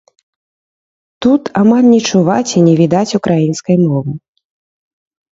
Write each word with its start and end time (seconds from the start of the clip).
Тут 1.25 1.43
амаль 1.61 1.85
не 1.93 1.99
чуваць 2.11 2.53
і 2.57 2.63
не 2.67 2.73
відаць 2.79 3.15
украінскай 3.19 3.77
мовы. 3.85 4.11